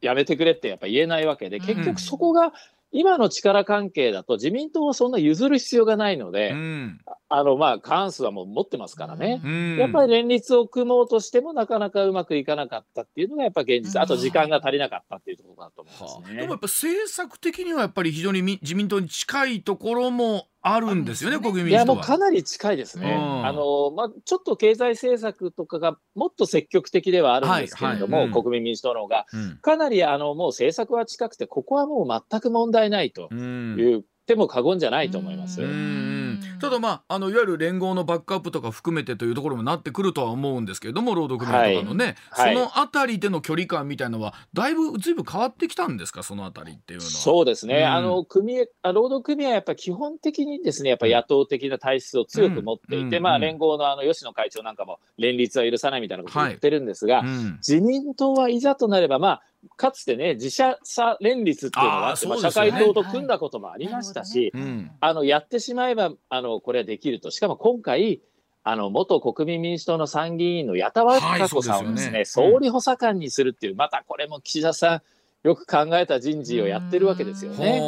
[0.00, 2.52] やめてくれってやっぱ言えないわけでうん結局そこが
[2.92, 6.98] 今の力関係だと自民党はそんな譲る必要がないので、うん。
[7.28, 9.40] あのまあ過半数はもう持ってますからね。
[9.44, 9.76] うん。
[9.76, 16.24] やっぱり連立を組もうとしてもなかなかうまくいかなかったっていうのがやっぱ現実、あと時間が足りなかったっていうところだと思いますね。
[16.24, 21.96] はあでもやっぱ政策的にはやっぱり非常にみ自民党に近いところもあるんですよね国民いや民主党は。
[21.96, 23.12] もうかなり近いですね。
[23.12, 23.46] うん。
[23.46, 28.26] あのまあ、ちょっと経済政策とかがもっと積極的ではあるんですけれども、はい。
[28.26, 28.42] はいうん。
[28.42, 29.58] 国民民主党の方が、うん。
[29.58, 33.76] かなりあのもう政策は近くて、ここはもう全く問題ないとうん。
[33.76, 35.62] 言っても過言じゃないと思います。
[35.62, 36.15] うんうん
[36.60, 42.46] ただまああのいわゆる連合のバックアップとか含めてというところもなってくるとは思うんですけれども労働組合とかのね、はい。
[42.46, 42.54] はい。
[42.54, 47.10] そのあたりでの距離感みたいのはだいぶずいぶん変わってきたんですかそのあたりっていうのは？
[47.10, 47.84] そうですね、うん。
[47.86, 57.56] あの組合あ労働組合はやっぱり基本的にですね、やっぱり野党的な体質を強く持っていて、まあ、連合のあの吉野会長なんかも連立は許さないみたいなことを言ってるんですが、うん。
[57.56, 59.42] 自民党はいざとなれば、まあ、
[59.76, 62.38] かつてね、自社さ連立っていうのがあって、ね。
[62.38, 64.90] 社会党と組んだこともありましたし、うん。
[65.00, 68.20] あのやってしまえばあのこれはできると、しかも今回、
[68.62, 72.52] あの元国民民主党の参議院の矢田はい稚子さんをですね、そうですよね。
[72.52, 75.02] 総理補佐官にするっていう、またこれも岸田さん、
[75.42, 77.80] よく考えた人事をやってるわけですよほね。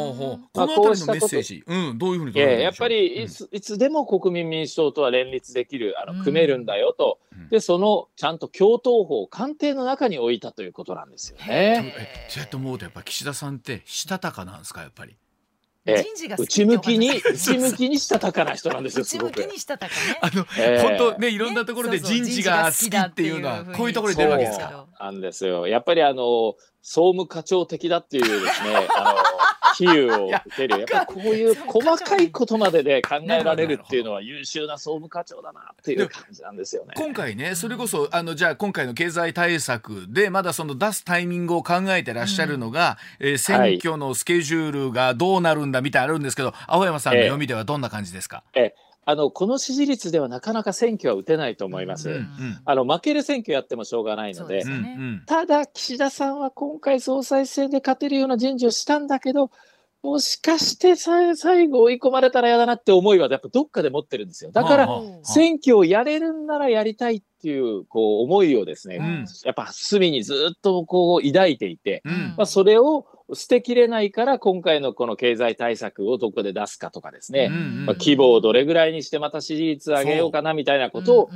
[0.53, 6.17] まあこのあたりのメッセージ、うん、どういうふうに捉えややっぱりいついつでも国民民主党とは連立できる、あうん。
[6.19, 7.49] の組めるんだよと、うん。
[7.49, 11.93] でそのちゃんと共闘法を官邸の中に置いたということなんですよね。
[11.97, 14.81] えそうやって思うとやっぱ岸田さんってしたたかなんですか？
[14.81, 15.17] やっぱり。
[15.97, 19.31] え人事が好き内向きに、内向きにしたたかな人なんですよ、すごく。
[19.31, 20.19] 内向きにしたたかね。
[20.21, 24.87] あの、ええ本当ねいろんなところで人事が好きっていうのはこういうところに出るわけですか？
[24.99, 25.67] なんですよ。
[25.67, 29.17] やっぱりあの総務課長的だっていうですね、あの
[29.79, 31.51] 比喩を受けるやっぱこうい。
[31.51, 36.93] う細かいことまでで考えられるっていうのは優秀な総務課長だなっていう感じなんですよね。
[36.95, 52.11] 今回ねそれこそあのじゃあ今回の経済対策でまだその出すタイミングを考えてらっしゃるのが、うん、えー、選挙のスケジュールがどうなるんだみたいなあるんですけど、青山さんの読みではどんな感じですか、ええあのこの支持率ではなかなか選挙は打てないと思います。
[52.11, 59.49] うんうん、あの負ける選挙やってもしょうがないので、ね、ただ岸田さんは今回総裁選で勝てるような人事をしたんだけど、
[60.03, 61.33] もしかして最
[61.69, 64.51] 後追い込まれたら嫌だなって思いはやっぱどっかで持ってるんですよ。
[64.51, 64.87] だから
[65.23, 81.33] 選挙をやれるんならやりたいっていうこう思いをですね、うん、やっぱ隅にずっとこう抱いていて、うん、まあ、それを捨てきれないから今回のこの経済対策をどこで出すかとかですね、うんうん、まあ、規模をどれぐらいにしてまた支持率上げようかなみたいなことを考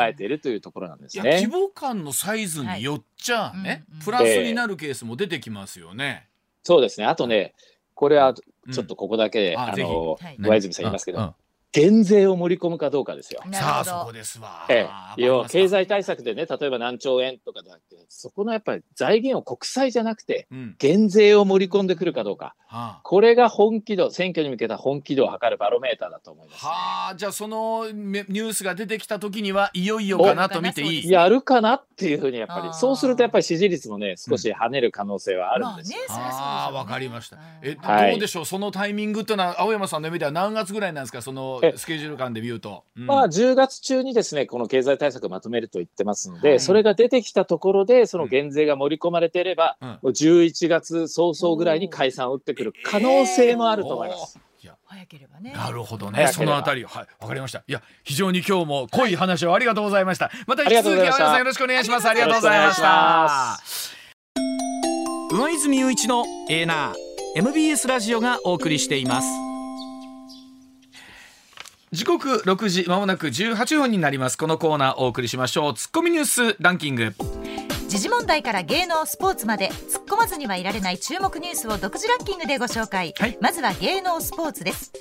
[0.00, 1.40] えているというところなんですね。
[1.42, 6.26] 規模感のサイズによっちゃね、はい、プラスになるケースも出てきますよね。
[6.28, 7.06] えー、そうですね。
[7.06, 7.54] あとね
[7.94, 11.34] これはちょっとここだけで、うん、あの上泉さん言いますけど、
[11.72, 13.42] 減税を盛り込むかどうかですよ。
[13.52, 14.66] さあそこですわ。
[14.68, 14.88] え
[15.18, 20.48] え、要は経済対策でね例えば何兆円とかじゃなくてそこのやっぱり財源を国債じゃなくて、
[20.78, 22.54] 減税を盛り込んでくるかどうか、
[23.02, 31.10] これが本気度選挙に向けた本気度を測るバロメーターだと思います、ね、はあじゃあそのニュースが出てきた時にはいよいよかなと見ていい？
[31.10, 32.74] やるかなっていうふうにやっぱり。
[32.74, 37.38] そうするとやっぱり支持率もね少し跳ねる可能性はあるんですよ、うんまあね、ああわかりました。
[37.62, 38.44] え、どうでしょう？
[38.44, 41.22] そのタイミングっていうのは青山さんの目では何月ぐらいなんですか？
[41.22, 54.38] そのスケジュール感で言うと、うん、まあ10月中にですねこの経済対策をまとめると言ってますので、はい、それが出てきたところでその減税が盛り込まれていれば、うん、もう11月早々ぐらいに解散を打ってくる可能性もあると思います。
[54.88, 55.52] 早ければね。
[55.52, 56.28] なるほどね。
[56.28, 57.64] そのあたり、はい、わかりました。
[57.66, 60.30] いや、非常に今日も濃い話をありがとうございました。
[60.46, 62.08] また引き続き、青山さんよろしくお願いします。
[62.08, 63.60] ありがとうございました。
[65.36, 66.94] 上泉雄一のエーナー
[67.36, 69.28] MBS ラジオがお送りしています。
[71.92, 77.14] 時刻6時まもなく18分になりますこのコーナーお送りしましょうツッコミニュースランキング
[77.88, 84.92] 時事問題から芸能スポーツまで突っ込まずにはいられない注目ニュースを独自ランキングでご紹介、はい、まずは芸能スポーツです。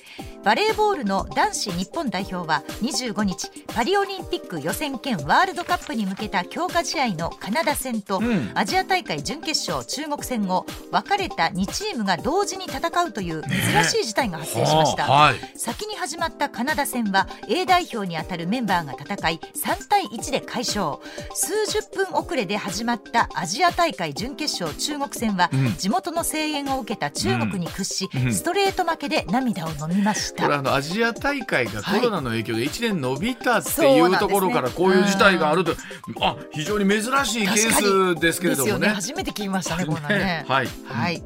[0.44, 21.00] バレーボールの男子日本代表は25日パリオリンピック予選兼ワールドカップに向けた強化試合のカナダ戦と、うん、アジア大会準決勝中国戦を分かれた2チームが同時に戦うという珍しい事態が発生しました、はい、先に始まったカナダ戦は A 代表にあたるメンバーが戦い3対1で快勝。
[21.34, 30.44] 数十分遅れで始まったアジア大会準決勝中国戦は、うん、地元の声援を受けた中国に屈し、うん、ストレート負けで涙を飲みました。
[30.44, 35.74] これあのアジア大会がコロナの影響で1年延びたっていうところからこういう事態があると、
[36.22, 40.46] あ非常に珍しいケースですけれどもね、ね、初めて聞きましたねこんなね。
[40.48, 41.24] はい、はい、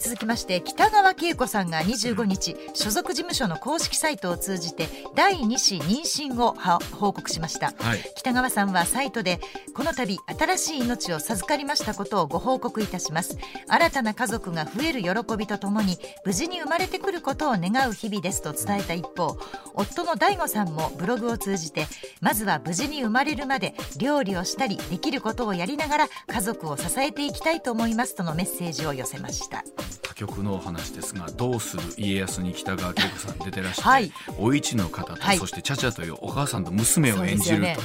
[0.00, 6.00] 続きまして北川景子さんが25日所属事務所の公式サイトを通じて第2子妊
[6.34, 6.54] 娠を
[6.96, 9.40] 報告しました、はい、北川さんはサイトで
[9.74, 13.38] この度新しい命を授かりましたことをご報告いたします。
[13.68, 19.38] 新たな家族が増える喜びとともに無事に生まれてくることを願う日々ですと伝えた一方
[19.74, 21.86] 夫の DAIGO さんもブログを通じて
[22.20, 29.64] まずは無事に生まれるまで料理をしたりできることをやりながら家族を支えていきたいと思いますとのメッセージを寄せました
[30.02, 37.76] 他局のお話ですが「どうする家康」に北川景子さん出てらして、はい、お市の方と、はい、そしてチャチャというお母さんと娘を演じると、ね、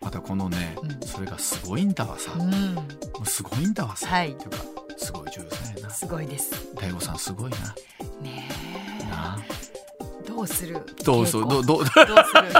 [0.00, 4.58] またこのね、うん、それがすごいんだわさ、うん、すごいんだわさ、はい、っていうか
[4.96, 5.90] すごい女優さんやな。
[5.90, 6.52] すごいです。
[6.74, 7.58] 大悟さんすごいな。
[8.22, 8.48] ね
[9.00, 9.04] え。
[9.10, 9.38] な
[10.26, 10.78] どうする？
[11.04, 11.44] どうする？
[11.48, 11.86] どうどう？
[11.86, 12.12] する？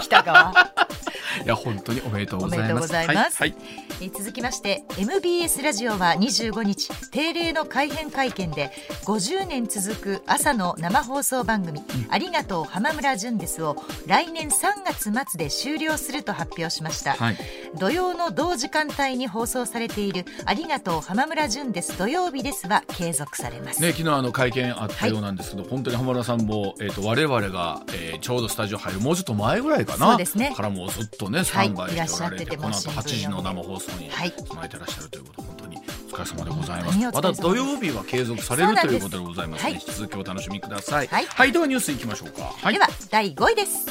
[0.02, 0.52] 北川
[1.44, 2.70] いや本当におめでとうございます。
[2.70, 3.06] おめでとうござい。
[3.16, 3.54] はい、
[4.00, 8.70] え続きまして MBS ラジオは25日定例の改編会見で
[9.04, 17.14] 50年続く朝の生放送番組、うん、ありがとう浜村淳ですを来年3月末で終了すると発表しました。
[17.14, 17.36] はい、
[17.78, 23.82] 土曜の同時間帯に放送されているありがとう浜村淳です土曜日ですは継続されます。
[23.82, 30.08] ね昨日あの会見あったようなんですけど、はい、本当に浜村さんもえっ、ー、と我々が、えー、ちょうどスタジオ入るもうちょっと前ぐらいかな。
[30.08, 30.52] そうですね。
[30.54, 34.26] からもうずっとねスタンバイしておられて、この後8時の生放送に備
[34.66, 36.98] えてらっしゃるということ、本当にお疲れ様でございます。
[36.98, 39.72] また土曜日は継続されるということでございますね。
[39.72, 41.06] 引き続きお楽しみください。
[41.06, 42.70] はい、ではニュースいきましょうか。
[42.70, 43.86] では第5位です。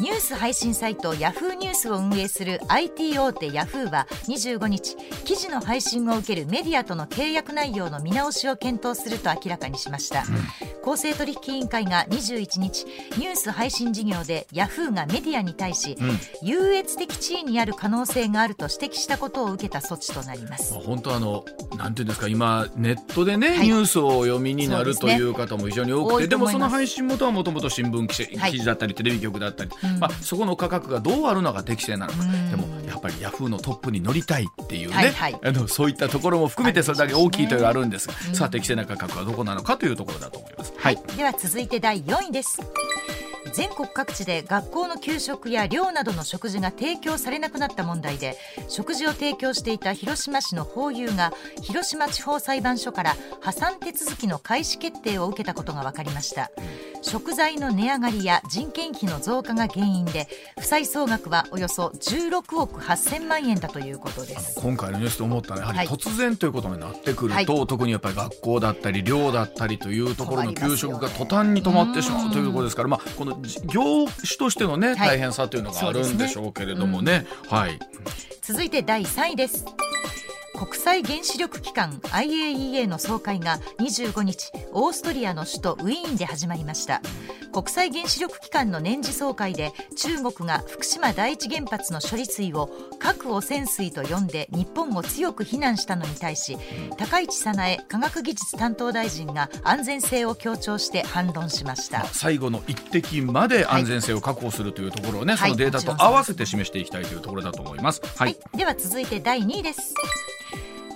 [0.00, 12.84] ニュース配信サイトヤフーニュースを運営する IT 大手ヤフーは25日記事の配信を受けるメディアとの契約内容の見直しを検討すると明らかにしました、うん、公正取引委員会が21日
[13.18, 20.74] ニュース配信事業でヤフーがメディアに対し、うん、優越的地位にある可能性があると指摘したことを受けた措置となります。
[20.74, 21.44] 本当あの
[21.76, 29.70] なんていうんですか今ネットでね、はい、ニュースを読みになる、という方も非常に多くてでもその配信元はもともと新聞記事だったり、テレビ局だったり、
[30.00, 32.18] まあそこの価格がどうあるのが適正なのか、
[32.50, 40.72] でもやっぱりヤフーのトップに乗りたいっていうね、はいはい、あのそういったところも含めてそれだけ大きいというのがあるんですが、さあ適正な価格はどこなのかというところだと思います。
[40.76, 42.60] はい、では続いて第4位です。
[43.52, 48.36] 全国各地で学校の給食や寮などの食事が提供されなくなった問題で
[48.68, 51.32] 食事を提供していた広島市のホーユーが
[51.62, 56.50] 広島地方裁判所から破産手続きの開始決定を受けたことが分かりました
[57.02, 60.28] 食材の値上がりや人件費の増加が原因で
[60.58, 64.60] 負債総額はおよそ16億8000万円だということです。
[64.60, 77.26] 今回のニュースで思ったのはやはり突然ということになってくると、はい、特にやっぱり学校だったり寮だったりというところの給食が途端に止まってしまうということですから、まあ、この業種としてのね、大変さというのがあるんでしょうけれどもね。
[77.48, 77.78] はい、
[78.42, 79.64] 続いて第3位です。
[80.58, 87.00] 国際原子力機関 IAEA の総会が25日オーストリアの首都ウィーンで始まりました。
[87.52, 96.58] 国際原子力機関の年次総会で中国が福島第一原発の処理水を核汚染水と呼んで日本を強く非難したのに対し
[96.98, 102.04] 高市早苗科学技術担当大臣が安全性を強調して反論しました。
[102.06, 109.94] 最後の一滴まで安全性を確保するというところをね、はい、そのデータと合わせて示していきたいというところだと思います、はい、はい、では続いて第2位です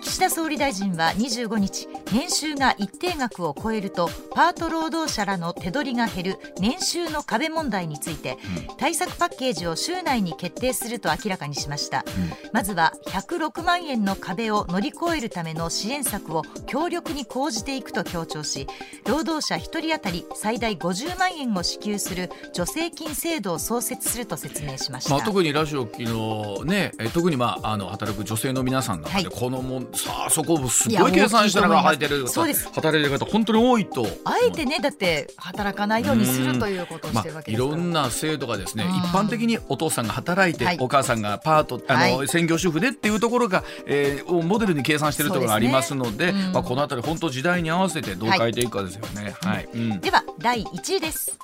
[0.03, 8.37] 岸田総理大臣は25日年収が一定額を超えるとパート労働者らの手取りが減る年収の壁問題について、
[8.77, 18.67] 対策パッケージを週内に決定すると明らかにしました、うん、まずは106万円の壁を乗り越えるための支援策を強力に講じていくと強調し
[19.07, 32.69] 労働者1人当たり最大50万円を支給する助成金制度を創設すると説明しました、まあ、特にラジオ昨日ね特にまああの働く女性の皆さんのはい、このもさあそこすごい計算したのが入ってるそうです。
[32.73, 34.07] 働いてる方本当に多いと。
[34.25, 49.35] あえてねだって働かないようにするということをしてるわけですから、まあ、いろんな制度がですね一般的にお父さんが働いて、はい、お母さんがパートあの、はい、専業主婦でっていうところが、えー、をモデルに計算しているところがありますので、ね、まあ、このあたり本当時代に合わせてどう変えていくかですよね。
[49.43, 51.39] はい、うん、では第1位です。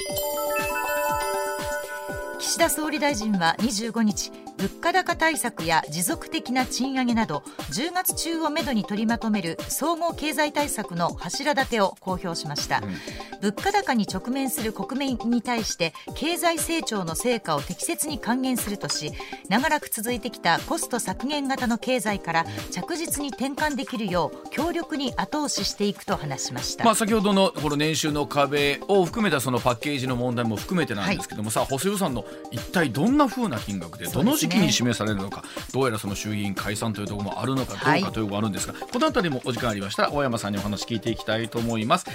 [2.38, 19.12] 岸田総理大臣は25日物価高対策や持続的な賃上げなど10月中をめどに取りまとめる総合経済対策の柱立てを公表しました、うん、物価高に直面する国民に対して経済成長の成果を適切に還元するとし
[19.48, 42.06] 長らく続いてきたコスト削減型の経済から着実に転換できるよう強力に後押ししていくと話しました、まあ、先ほどのこの年収の壁を含めたそのパッケージの問題も含めてなんですけども、はい、さあ補正予算の一体どんなふうな金額でどの時期に示されるのか、どうやらその衆議院解散というところもあるのかどうかというのがあるんですが、はい、この辺りもお時間ありましたら大山さんにお話聞いていきたいと思います。